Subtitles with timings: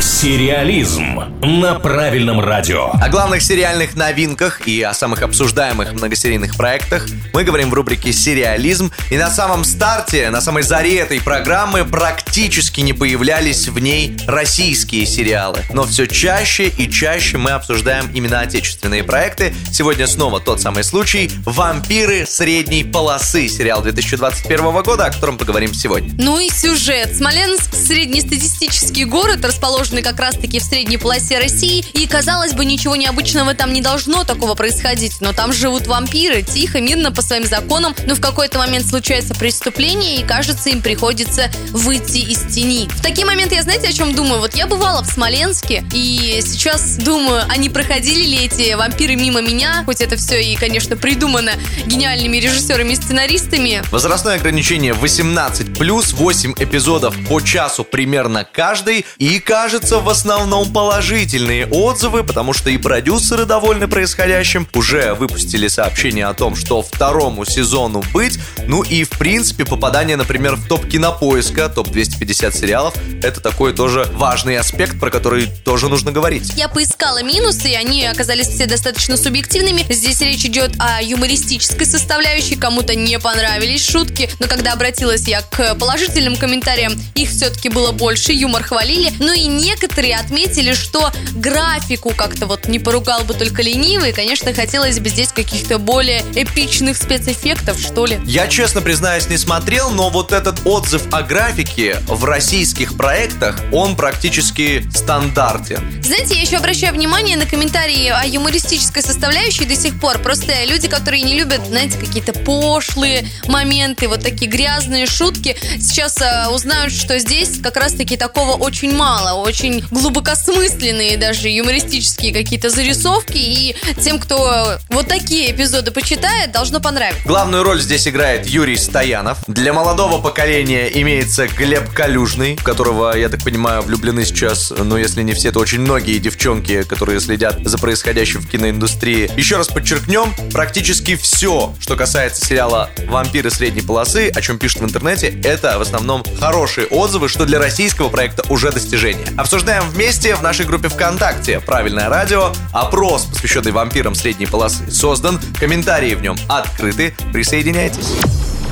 [0.00, 2.90] Сериализм на правильном радио.
[2.92, 8.90] О главных сериальных новинках и о самых обсуждаемых многосерийных проектах мы говорим в рубрике «Сериализм».
[9.10, 15.04] И на самом старте, на самой заре этой программы практически не появлялись в ней российские
[15.04, 15.60] сериалы.
[15.70, 19.54] Но все чаще и чаще мы обсуждаем именно отечественные проекты.
[19.70, 26.10] Сегодня снова тот самый случай «Вампиры средней полосы» сериал 2021 года, о котором поговорим сегодня.
[26.18, 27.14] Ну и сюжет.
[27.14, 29.44] Смоленск– среднестатистический город,
[29.90, 31.84] расположенный как раз-таки в средней полосе России.
[31.92, 35.20] И, казалось бы, ничего необычного там не должно такого происходить.
[35.20, 37.94] Но там живут вампиры, тихо, мирно, по своим законам.
[38.06, 42.88] Но в какой-то момент случается преступление, и, кажется, им приходится выйти из тени.
[42.88, 44.40] В такие моменты я, знаете, о чем думаю?
[44.40, 49.82] Вот я бывала в Смоленске, и сейчас думаю, они проходили ли эти вампиры мимо меня,
[49.84, 51.52] хоть это все и, конечно, придумано
[51.86, 53.82] гениальными режиссерами и сценаристами.
[53.90, 59.04] Возрастное ограничение 18 плюс 8 эпизодов по часу примерно каждый.
[59.18, 66.26] И кажется, в основном положительные отзывы, потому что и продюсеры довольны происходящим, уже выпустили сообщение
[66.26, 71.68] о том, что второму сезону быть, ну и в принципе попадание, например, в топ кинопоиска,
[71.68, 76.52] топ 250 сериалов, это такой тоже важный аспект, про который тоже нужно говорить.
[76.56, 79.84] Я поискала минусы, и они оказались все достаточно субъективными.
[79.90, 85.74] Здесь речь идет о юмористической составляющей, кому-то не понравились шутки, но когда обратилась я к
[85.74, 92.46] положительным комментариям, их все-таки было больше, юмор хвалили, ну и некоторые отметили, что графику как-то
[92.46, 98.06] вот не поругал бы только ленивый, конечно, хотелось бы здесь каких-то более эпичных спецэффектов, что
[98.06, 98.18] ли.
[98.24, 103.96] Я, честно признаюсь, не смотрел, но вот этот отзыв о графике в российских проектах, он
[103.96, 106.02] практически стандартен.
[106.02, 110.18] Знаете, я еще обращаю внимание на комментарии о юмористической составляющей до сих пор.
[110.18, 116.48] Просто люди, которые не любят, знаете, какие-то пошлые моменты, вот такие грязные шутки, сейчас э,
[116.48, 119.42] узнают, что здесь как раз-таки такого очень мало.
[119.50, 123.36] Очень глубокосмысленные даже юмористические какие-то зарисовки.
[123.36, 127.26] И тем, кто вот такие эпизоды почитает, должно понравиться.
[127.26, 129.38] Главную роль здесь играет Юрий Стоянов.
[129.48, 135.32] Для молодого поколения имеется Глеб Калюжный, которого, я так понимаю, влюблены сейчас, ну, если не
[135.32, 139.32] все, то очень многие девчонки, которые следят за происходящим в киноиндустрии.
[139.36, 144.84] Еще раз подчеркнем, практически все, что касается сериала «Вампиры средней полосы», о чем пишут в
[144.84, 149.26] интернете, это в основном хорошие отзывы, что для российского проекта уже достижение.
[149.40, 152.52] Обсуждаем вместе в нашей группе ВКонтакте «Правильное радио».
[152.74, 155.40] Опрос, посвященный вампирам средней полосы, создан.
[155.58, 157.14] Комментарии в нем открыты.
[157.32, 158.12] Присоединяйтесь.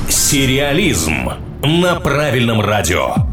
[0.07, 1.31] Сериализм
[1.63, 3.28] на правильном радио.